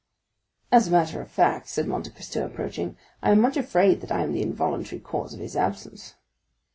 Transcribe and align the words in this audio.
"As 0.71 0.87
a 0.87 0.91
matter 0.91 1.21
of 1.21 1.29
fact," 1.29 1.67
said 1.69 1.87
Monte 1.87 2.09
Cristo, 2.09 2.43
approaching, 2.43 2.97
"I 3.21 3.29
am 3.29 3.39
much 3.39 3.55
afraid 3.55 4.01
that 4.01 4.11
I 4.11 4.23
am 4.23 4.31
the 4.33 4.41
involuntary 4.41 4.99
cause 4.99 5.35
of 5.35 5.39
his 5.39 5.55
absence." 5.55 6.15